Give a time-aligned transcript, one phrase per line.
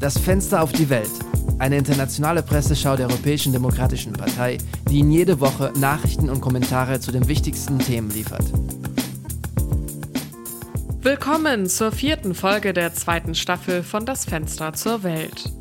[0.00, 1.10] Das Fenster auf die Welt.
[1.58, 4.56] Eine internationale Presseschau der Europäischen Demokratischen Partei,
[4.88, 8.46] die Ihnen jede Woche Nachrichten und Kommentare zu den wichtigsten Themen liefert.
[11.02, 15.52] Willkommen zur vierten Folge der zweiten Staffel von Das Fenster zur Welt.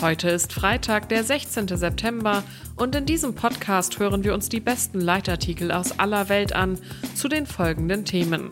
[0.00, 1.68] Heute ist Freitag, der 16.
[1.68, 2.42] September
[2.74, 6.78] und in diesem Podcast hören wir uns die besten Leitartikel aus aller Welt an
[7.14, 8.50] zu den folgenden Themen.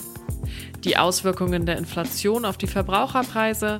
[0.84, 3.78] Die Auswirkungen der Inflation auf die Verbraucherpreise,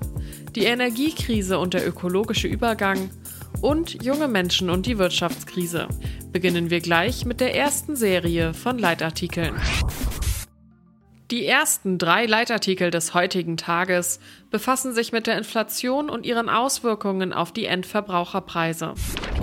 [0.55, 3.11] die Energiekrise und der ökologische Übergang
[3.61, 5.89] und junge Menschen und die Wirtschaftskrise.
[6.31, 9.55] Beginnen wir gleich mit der ersten Serie von Leitartikeln.
[11.33, 17.33] Die ersten drei Leitartikel des heutigen Tages befassen sich mit der Inflation und ihren Auswirkungen
[17.33, 18.93] auf die Endverbraucherpreise.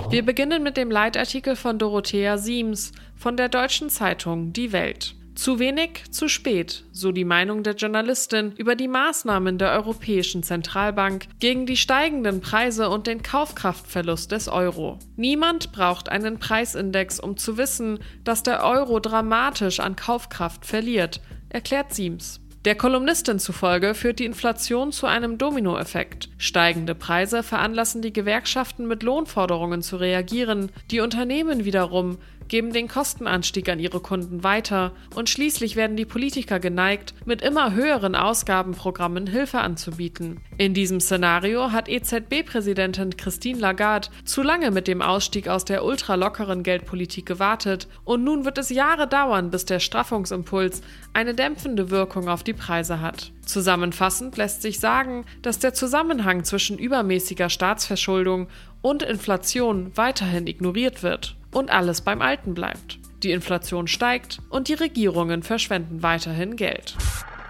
[0.08, 5.16] Wir beginnen mit dem Leitartikel von Dorothea Siems von der deutschen Zeitung Die Welt.
[5.34, 11.26] Zu wenig, zu spät, so die Meinung der Journalistin über die Maßnahmen der Europäischen Zentralbank
[11.38, 14.98] gegen die steigenden Preise und den Kaufkraftverlust des Euro.
[15.16, 21.94] Niemand braucht einen Preisindex, um zu wissen, dass der Euro dramatisch an Kaufkraft verliert, erklärt
[21.94, 22.40] Siems.
[22.64, 26.29] Der Kolumnistin zufolge führt die Inflation zu einem Dominoeffekt.
[26.42, 32.16] Steigende Preise veranlassen die Gewerkschaften mit Lohnforderungen zu reagieren, die Unternehmen wiederum
[32.48, 37.74] geben den Kostenanstieg an ihre Kunden weiter und schließlich werden die Politiker geneigt, mit immer
[37.74, 40.40] höheren Ausgabenprogrammen Hilfe anzubieten.
[40.56, 46.62] In diesem Szenario hat EZB-Präsidentin Christine Lagarde zu lange mit dem Ausstieg aus der ultralockeren
[46.62, 50.80] Geldpolitik gewartet und nun wird es Jahre dauern, bis der Straffungsimpuls
[51.12, 53.30] eine dämpfende Wirkung auf die Preise hat.
[53.50, 58.48] Zusammenfassend lässt sich sagen, dass der Zusammenhang zwischen übermäßiger Staatsverschuldung
[58.80, 62.98] und Inflation weiterhin ignoriert wird und alles beim Alten bleibt.
[63.22, 66.96] Die Inflation steigt und die Regierungen verschwenden weiterhin Geld.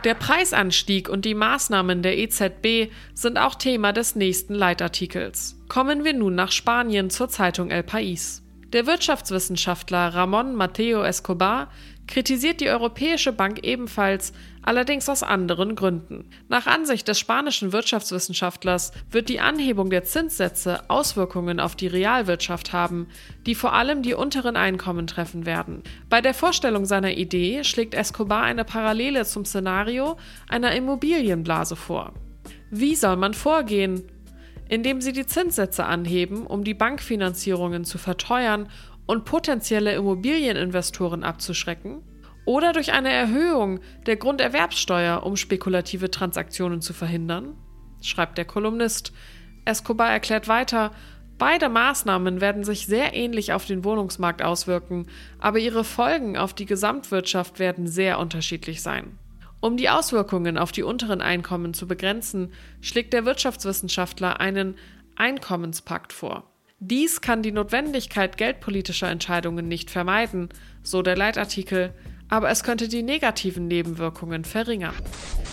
[0.05, 5.57] Der Preisanstieg und die Maßnahmen der EZB sind auch Thema des nächsten Leitartikels.
[5.69, 8.41] Kommen wir nun nach Spanien zur Zeitung El País.
[8.73, 11.71] Der Wirtschaftswissenschaftler Ramon Mateo Escobar
[12.11, 14.33] kritisiert die Europäische Bank ebenfalls,
[14.63, 16.29] allerdings aus anderen Gründen.
[16.49, 23.07] Nach Ansicht des spanischen Wirtschaftswissenschaftlers wird die Anhebung der Zinssätze Auswirkungen auf die Realwirtschaft haben,
[23.47, 25.83] die vor allem die unteren Einkommen treffen werden.
[26.11, 32.13] Bei der Vorstellung seiner Idee schlägt Escobar eine Parallele zum Szenario einer Immobilienblase vor.
[32.71, 34.03] Wie soll man vorgehen?
[34.69, 38.69] Indem sie die Zinssätze anheben, um die Bankfinanzierungen zu verteuern
[39.11, 42.03] und potenzielle Immobilieninvestoren abzuschrecken?
[42.45, 47.57] Oder durch eine Erhöhung der Grunderwerbssteuer, um spekulative Transaktionen zu verhindern?
[48.03, 49.13] Schreibt der Kolumnist.
[49.65, 50.93] Escobar erklärt weiter,
[51.39, 55.09] beide Maßnahmen werden sich sehr ähnlich auf den Wohnungsmarkt auswirken,
[55.41, 59.19] aber ihre Folgen auf die Gesamtwirtschaft werden sehr unterschiedlich sein.
[59.61, 64.77] Um die Auswirkungen auf die unteren Einkommen zu begrenzen, schlägt der Wirtschaftswissenschaftler einen
[65.17, 66.50] Einkommenspakt vor.
[66.83, 70.49] Dies kann die Notwendigkeit geldpolitischer Entscheidungen nicht vermeiden,
[70.83, 71.93] so der Leitartikel,
[72.31, 74.95] aber es könnte die negativen Nebenwirkungen verringern.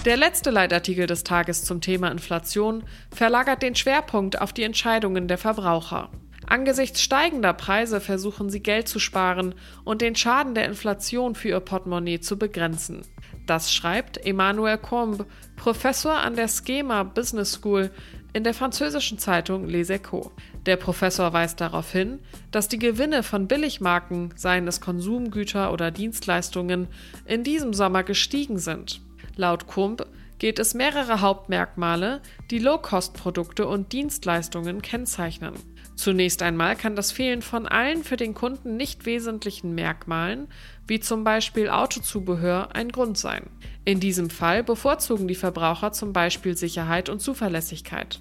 [0.06, 5.38] Der letzte Leitartikel des Tages zum Thema Inflation verlagert den Schwerpunkt auf die Entscheidungen der
[5.38, 6.10] Verbraucher.
[6.46, 11.60] Angesichts steigender Preise versuchen sie Geld zu sparen und den Schaden der Inflation für ihr
[11.60, 13.02] Portemonnaie zu begrenzen.
[13.48, 15.26] Das schreibt Emmanuel Combe,
[15.58, 17.92] Professor an der Schema Business School
[18.34, 20.32] in der französischen Zeitung Les Echos.
[20.66, 22.20] Der Professor weist darauf hin,
[22.52, 26.88] dass die Gewinne von Billigmarken, seien es Konsumgüter oder Dienstleistungen,
[27.26, 29.02] in diesem Sommer gestiegen sind.
[29.36, 30.06] Laut Kump
[30.40, 32.22] geht es mehrere Hauptmerkmale,
[32.52, 35.54] die Low-Cost-Produkte und Dienstleistungen kennzeichnen.
[35.96, 40.48] Zunächst einmal kann das Fehlen von allen für den Kunden nicht wesentlichen Merkmalen,
[40.88, 43.50] wie zum Beispiel Autozubehör, ein Grund sein.
[43.86, 48.20] In diesem Fall bevorzugen die Verbraucher zum Beispiel Sicherheit und Zuverlässigkeit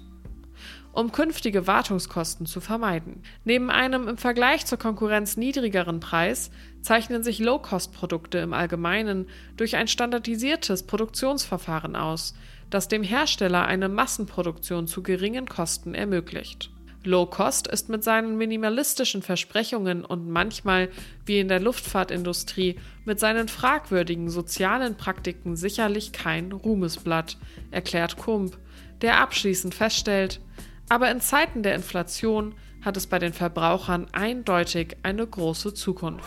[0.97, 3.21] um künftige Wartungskosten zu vermeiden.
[3.45, 6.49] Neben einem im Vergleich zur Konkurrenz niedrigeren Preis
[6.81, 12.33] zeichnen sich Low-Cost-Produkte im Allgemeinen durch ein standardisiertes Produktionsverfahren aus,
[12.71, 16.71] das dem Hersteller eine Massenproduktion zu geringen Kosten ermöglicht.
[17.07, 20.89] Low Cost ist mit seinen minimalistischen Versprechungen und manchmal,
[21.25, 22.75] wie in der Luftfahrtindustrie,
[23.05, 27.37] mit seinen fragwürdigen sozialen Praktiken sicherlich kein Ruhmesblatt,
[27.71, 28.57] erklärt Kump,
[29.01, 30.41] der abschließend feststellt,
[30.89, 36.25] aber in Zeiten der Inflation hat es bei den Verbrauchern eindeutig eine große Zukunft.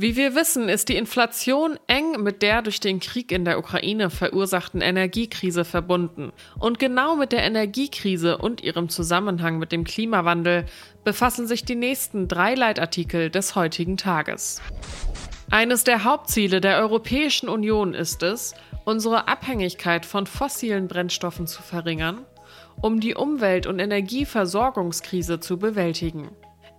[0.00, 4.10] Wie wir wissen, ist die Inflation eng mit der durch den Krieg in der Ukraine
[4.10, 6.30] verursachten Energiekrise verbunden.
[6.56, 10.66] Und genau mit der Energiekrise und ihrem Zusammenhang mit dem Klimawandel
[11.02, 14.62] befassen sich die nächsten drei Leitartikel des heutigen Tages.
[15.50, 18.54] Eines der Hauptziele der Europäischen Union ist es,
[18.84, 22.24] unsere Abhängigkeit von fossilen Brennstoffen zu verringern
[22.80, 26.30] um die Umwelt- und Energieversorgungskrise zu bewältigen.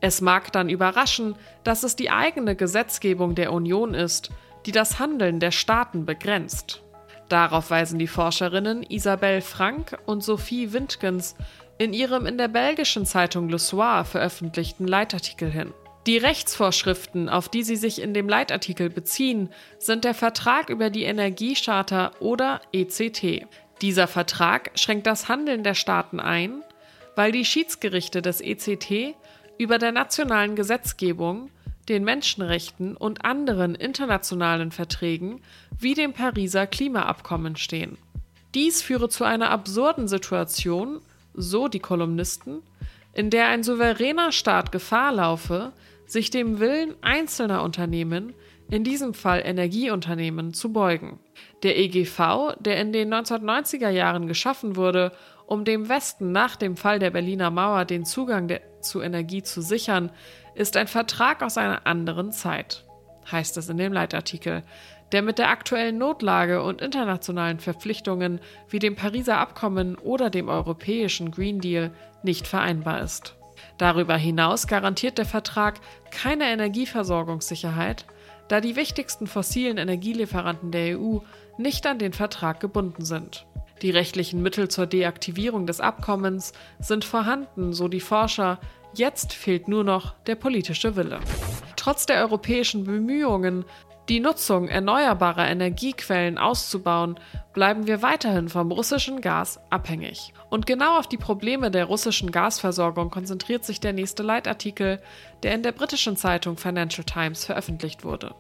[0.02, 4.32] Es mag dann überraschen, dass es die eigene Gesetzgebung der Union ist,
[4.66, 6.82] die das Handeln der Staaten begrenzt.
[7.28, 11.36] Darauf weisen die Forscherinnen Isabelle Frank und Sophie Windgens
[11.78, 15.74] in ihrem in der belgischen Zeitung Le Soir veröffentlichten Leitartikel hin.
[16.08, 21.04] Die Rechtsvorschriften, auf die sie sich in dem Leitartikel beziehen, sind der Vertrag über die
[21.04, 23.46] Energiecharta oder ECT.
[23.82, 26.64] Dieser Vertrag schränkt das Handeln der Staaten ein,
[27.16, 29.16] weil die Schiedsgerichte des ECT
[29.60, 31.52] über der nationalen Gesetzgebung
[31.90, 35.42] den Menschenrechten und anderen internationalen Verträgen
[35.78, 37.98] wie dem Pariser Klimaabkommen stehen.
[38.56, 41.02] Dies führe zu einer absurden Situation,
[41.34, 42.62] so die Kolumnisten,
[43.14, 45.74] in der ein souveräner Staat Gefahr laufe,
[46.06, 48.34] sich dem Willen einzelner Unternehmen,
[48.72, 51.20] in diesem Fall Energieunternehmen, zu beugen.
[51.64, 55.12] Der EGV, der in den 1990er Jahren geschaffen wurde,
[55.50, 59.64] um dem Westen nach dem Fall der Berliner Mauer den Zugang der, zu Energie zu
[59.64, 60.12] sichern,
[60.54, 62.86] ist ein Vertrag aus einer anderen Zeit,
[63.32, 64.62] heißt es in dem Leitartikel,
[65.12, 71.32] der mit der aktuellen Notlage und internationalen Verpflichtungen wie dem Pariser Abkommen oder dem europäischen
[71.32, 71.90] Green Deal
[72.22, 73.36] nicht vereinbar ist.
[73.80, 75.80] Darüber hinaus garantiert der Vertrag
[76.12, 78.06] keine Energieversorgungssicherheit,
[78.50, 81.22] da die wichtigsten fossilen Energielieferanten der EU
[81.58, 83.48] nicht an den Vertrag gebunden sind.
[83.82, 88.60] Die rechtlichen Mittel zur Deaktivierung des Abkommens sind vorhanden, so die Forscher,
[88.94, 91.20] Jetzt fehlt nur noch der politische Wille.
[91.76, 93.64] Trotz der europäischen Bemühungen,
[94.10, 97.20] die Nutzung erneuerbarer Energiequellen auszubauen,
[97.54, 100.34] bleiben wir weiterhin vom russischen Gas abhängig.
[100.50, 105.00] Und genau auf die Probleme der russischen Gasversorgung konzentriert sich der nächste Leitartikel,
[105.44, 108.34] der in der britischen Zeitung Financial Times veröffentlicht wurde.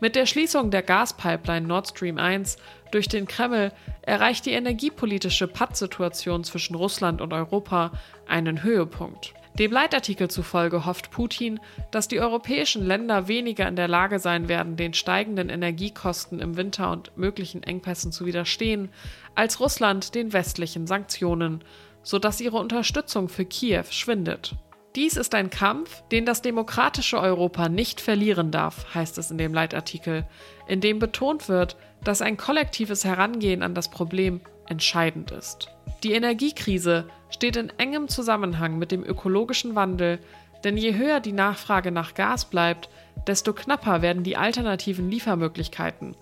[0.00, 2.56] Mit der Schließung der Gaspipeline Nord Stream 1
[2.90, 3.72] durch den Kreml
[4.02, 7.92] erreicht die energiepolitische Pattsituation zwischen Russland und Europa
[8.26, 9.34] einen Höhepunkt.
[9.58, 11.60] Dem Leitartikel zufolge hofft Putin,
[11.90, 16.90] dass die europäischen Länder weniger in der Lage sein werden, den steigenden Energiekosten im Winter
[16.90, 18.88] und möglichen Engpässen zu widerstehen,
[19.34, 21.62] als Russland den westlichen Sanktionen,
[22.02, 24.54] sodass ihre Unterstützung für Kiew schwindet.
[24.94, 29.54] Dies ist ein Kampf, den das demokratische Europa nicht verlieren darf, heißt es in dem
[29.54, 30.26] Leitartikel,
[30.66, 35.68] in dem betont wird, dass ein kollektives Herangehen an das Problem entscheidend ist.
[36.02, 40.18] Die Energiekrise steht in engem Zusammenhang mit dem ökologischen Wandel,
[40.62, 42.90] denn je höher die Nachfrage nach Gas bleibt,
[43.26, 46.16] desto knapper werden die alternativen Liefermöglichkeiten,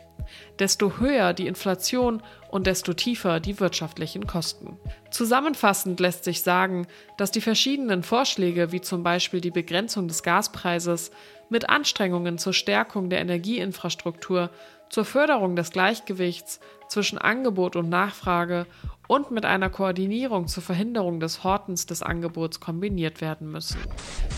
[0.59, 4.79] desto höher die Inflation und desto tiefer die wirtschaftlichen Kosten.
[5.11, 6.87] Zusammenfassend lässt sich sagen,
[7.17, 11.11] dass die verschiedenen Vorschläge, wie zum Beispiel die Begrenzung des Gaspreises,
[11.49, 14.51] mit Anstrengungen zur Stärkung der Energieinfrastruktur,
[14.89, 18.67] zur Förderung des Gleichgewichts zwischen Angebot und Nachfrage
[19.07, 23.79] und mit einer Koordinierung zur Verhinderung des Hortens des Angebots kombiniert werden müssen.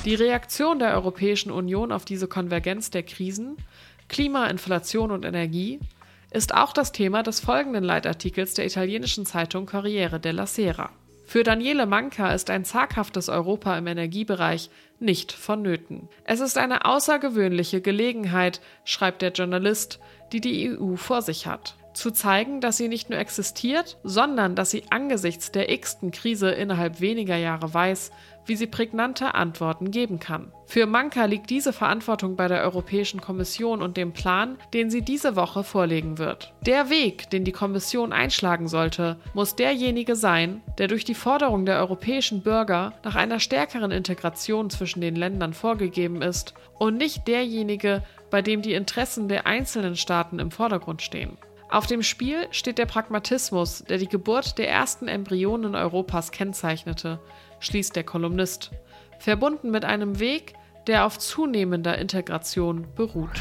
[0.05, 3.57] Die Reaktion der Europäischen Union auf diese Konvergenz der Krisen
[4.13, 5.81] Klima, Inflation und Energie
[6.31, 10.91] ist auch das Thema des folgenden Leitartikels der italienischen Zeitung Corriere della Sera.
[11.27, 14.69] Für Daniele Manca ist ein zaghaftes Europa im Energiebereich
[15.01, 16.11] nicht vonnöten.
[16.25, 19.99] Es ist eine außergewöhnliche Gelegenheit, schreibt der Journalist,
[20.33, 24.71] die die EU vor sich hat zu zeigen, dass sie nicht nur existiert, sondern dass
[24.71, 28.11] sie angesichts der x-ten Krise innerhalb weniger Jahre weiß,
[28.47, 30.53] wie sie prägnante Antworten geben kann.
[30.67, 35.37] Für Manka liegt diese Verantwortung bei der Europäischen Kommission und dem Plan, den sie diese
[35.37, 36.53] Woche vorlegen wird.
[36.63, 41.79] Der Weg, den die Kommission einschlagen sollte, muss derjenige sein, der durch die Forderung der
[41.79, 48.43] europäischen Bürger nach einer stärkeren Integration zwischen den Ländern vorgegeben ist und nicht derjenige, bei
[48.43, 51.37] dem die Interessen der einzelnen Staaten im Vordergrund stehen.
[51.73, 57.19] Auf dem Spiel steht der Pragmatismus, der die Geburt der ersten Embryonen Europas kennzeichnete,
[57.61, 58.73] schließt der Kolumnist,
[59.19, 60.53] verbunden mit einem Weg,
[60.87, 63.41] der auf zunehmender Integration beruht.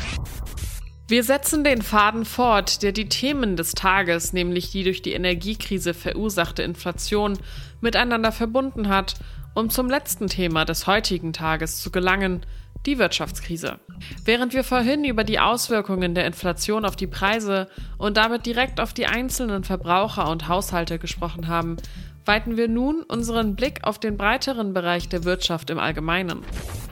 [1.10, 5.94] Wir setzen den Faden fort, der die Themen des Tages, nämlich die durch die Energiekrise
[5.94, 7.38] verursachte Inflation,
[7.82, 9.16] miteinander verbunden hat,
[9.56, 12.46] um zum letzten Thema des heutigen Tages zu gelangen,
[12.86, 13.80] die Wirtschaftskrise.
[14.26, 18.94] Während wir vorhin über die Auswirkungen der Inflation auf die Preise und damit direkt auf
[18.94, 21.78] die einzelnen Verbraucher und Haushalte gesprochen haben,
[22.26, 26.40] weiten wir nun unseren Blick auf den breiteren Bereich der Wirtschaft im Allgemeinen.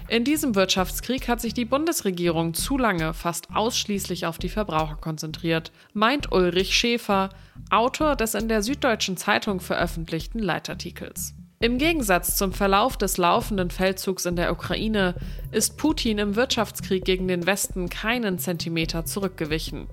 [0.08, 5.72] In diesem Wirtschaftskrieg hat sich die Bundesregierung zu lange fast ausschließlich auf die Verbraucher konzentriert,
[5.94, 7.30] meint Ulrich Schäfer,
[7.70, 11.36] Autor des in der Süddeutschen Zeitung veröffentlichten Leitartikels.
[11.62, 15.16] Im Gegensatz zum Verlauf des laufenden Feldzugs in der Ukraine
[15.52, 19.88] ist Putin im Wirtschaftskrieg gegen den Westen keinen Zentimeter zurückgewichen.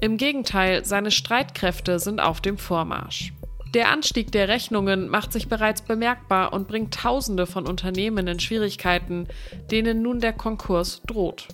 [0.00, 3.32] Im Gegenteil, seine Streitkräfte sind auf dem Vormarsch.
[3.74, 9.26] Der Anstieg der Rechnungen macht sich bereits bemerkbar und bringt Tausende von Unternehmen in Schwierigkeiten,
[9.72, 11.48] denen nun der Konkurs droht.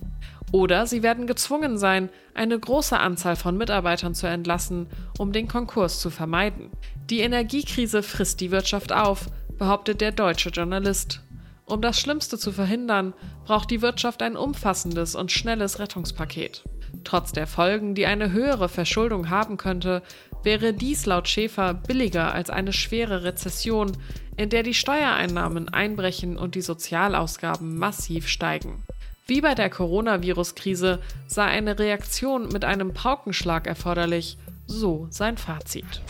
[0.51, 4.85] Oder sie werden gezwungen sein, eine große Anzahl von Mitarbeitern zu entlassen,
[5.17, 6.69] um den Konkurs zu vermeiden.
[7.11, 9.27] Die Energiekrise frisst die Wirtschaft auf,
[9.59, 11.21] behauptet der deutsche Journalist.
[11.65, 13.13] Um das Schlimmste zu verhindern,
[13.45, 16.63] braucht die Wirtschaft ein umfassendes und schnelles Rettungspaket.
[17.03, 20.01] Trotz der Folgen, die eine höhere Verschuldung haben könnte,
[20.41, 23.95] wäre dies laut Schäfer billiger als eine schwere Rezession,
[24.35, 28.83] in der die Steuereinnahmen einbrechen und die Sozialausgaben massiv steigen.
[29.27, 36.01] Wie bei der Coronavirus-Krise sei eine Reaktion mit einem Paukenschlag erforderlich, so sein Fazit.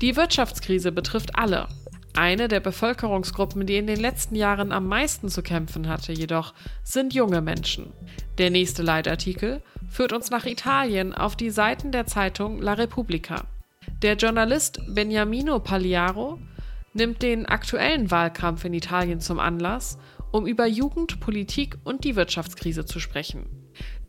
[0.00, 1.66] Die Wirtschaftskrise betrifft alle,
[2.14, 7.14] eine der Bevölkerungsgruppen, die in den letzten Jahren am meisten zu kämpfen hatte, jedoch, sind
[7.14, 7.92] junge Menschen.
[8.38, 13.44] Der nächste Leitartikel führt uns nach Italien auf die Seiten der Zeitung La Repubblica.
[14.02, 16.38] Der Journalist Beniamino Pagliaro
[16.92, 19.98] nimmt den aktuellen Wahlkampf in Italien zum Anlass,
[20.30, 23.46] um über Jugend, Politik und die Wirtschaftskrise zu sprechen.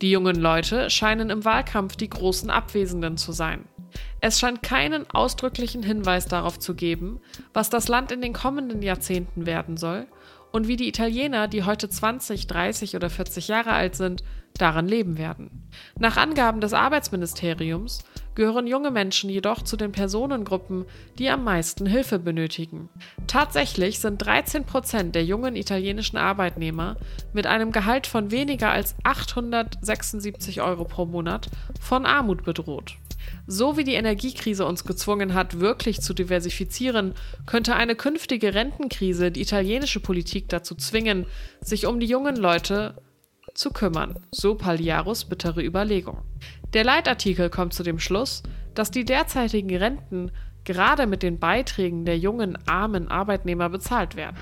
[0.02, 3.64] Die jungen Leute scheinen im Wahlkampf die großen Abwesenden zu sein.
[4.20, 7.20] Es scheint keinen ausdrücklichen Hinweis darauf zu geben,
[7.52, 10.06] was das Land in den kommenden Jahrzehnten werden soll
[10.52, 14.22] und wie die Italiener, die heute 20, 30 oder 40 Jahre alt sind,
[14.54, 15.68] darin leben werden.
[15.98, 18.04] Nach Angaben des Arbeitsministeriums
[18.34, 20.86] gehören junge Menschen jedoch zu den Personengruppen,
[21.18, 22.88] die am meisten Hilfe benötigen.
[23.26, 26.96] Tatsächlich sind 13 Prozent der jungen italienischen Arbeitnehmer
[27.32, 31.48] mit einem Gehalt von weniger als 876 Euro pro Monat
[31.80, 32.96] von Armut bedroht.
[33.46, 37.14] So wie die Energiekrise uns gezwungen hat, wirklich zu diversifizieren,
[37.46, 41.26] könnte eine künftige Rentenkrise die italienische Politik dazu zwingen,
[41.60, 42.94] sich um die jungen Leute
[43.54, 46.22] zu kümmern, so Pagliaros bittere Überlegung.
[46.72, 48.42] Der Leitartikel kommt zu dem Schluss,
[48.74, 50.30] dass die derzeitigen Renten
[50.64, 54.36] gerade mit den Beiträgen der jungen, armen Arbeitnehmer bezahlt werden.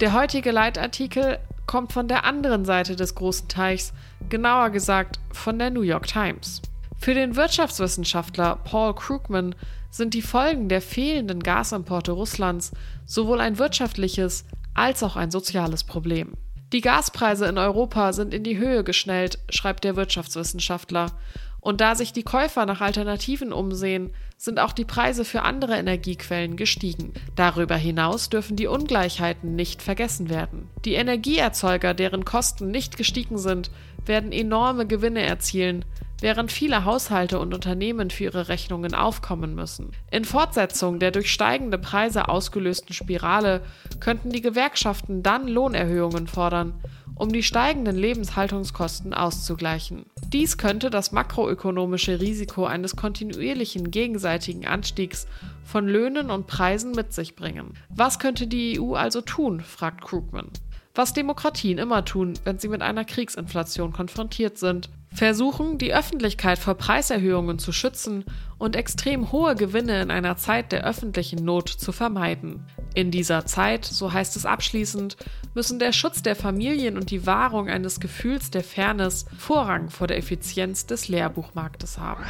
[0.00, 3.92] Der heutige Leitartikel kommt von der anderen Seite des großen Teichs,
[4.28, 6.60] genauer gesagt von der New York Times.
[7.04, 9.54] Für den Wirtschaftswissenschaftler Paul Krugman
[9.90, 12.72] sind die Folgen der fehlenden Gasimporte Russlands
[13.04, 16.32] sowohl ein wirtschaftliches als auch ein soziales Problem.
[16.72, 21.12] Die Gaspreise in Europa sind in die Höhe geschnellt, schreibt der Wirtschaftswissenschaftler,
[21.60, 26.56] und da sich die Käufer nach Alternativen umsehen, sind auch die Preise für andere Energiequellen
[26.56, 27.12] gestiegen.
[27.36, 30.70] Darüber hinaus dürfen die Ungleichheiten nicht vergessen werden.
[30.86, 33.70] Die Energieerzeuger, deren Kosten nicht gestiegen sind,
[34.06, 35.84] werden enorme Gewinne erzielen,
[36.24, 39.90] während viele Haushalte und Unternehmen für ihre Rechnungen aufkommen müssen.
[40.10, 43.60] In Fortsetzung der durch steigende Preise ausgelösten Spirale
[44.00, 46.72] könnten die Gewerkschaften dann Lohnerhöhungen fordern,
[47.14, 50.06] um die steigenden Lebenshaltungskosten auszugleichen.
[50.28, 55.26] Dies könnte das makroökonomische Risiko eines kontinuierlichen gegenseitigen Anstiegs
[55.62, 57.74] von Löhnen und Preisen mit sich bringen.
[57.90, 59.60] Was könnte die EU also tun?
[59.60, 60.48] fragt Krugman.
[60.94, 66.74] Was Demokratien immer tun, wenn sie mit einer Kriegsinflation konfrontiert sind versuchen, die Öffentlichkeit vor
[66.74, 68.24] Preiserhöhungen zu schützen
[68.58, 72.66] und extrem hohe Gewinne in einer Zeit der öffentlichen Not zu vermeiden.
[72.94, 75.16] In dieser Zeit, so heißt es abschließend,
[75.54, 80.18] müssen der Schutz der Familien und die Wahrung eines Gefühls der Fairness Vorrang vor der
[80.18, 82.24] Effizienz des Lehrbuchmarktes haben.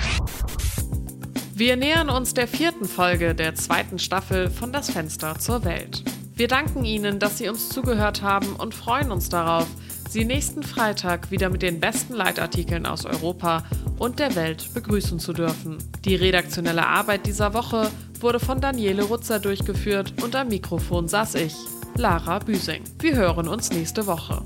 [1.55, 6.03] Wir nähern uns der vierten Folge der zweiten Staffel von Das Fenster zur Welt.
[6.35, 9.69] Wir danken Ihnen, dass Sie uns zugehört haben und freuen uns darauf,
[10.15, 13.65] Sie nächsten Freitag wieder mit den besten Leitartikeln aus Europa
[13.99, 15.79] und der Welt begrüßen zu dürfen.
[16.05, 17.91] Die redaktionelle Arbeit dieser Woche
[18.21, 21.57] wurde von Daniele Rutzer durchgeführt und am Mikrofon saß ich,
[21.97, 22.85] Lara Büsing.
[23.01, 24.41] Wir hören uns nächste Woche.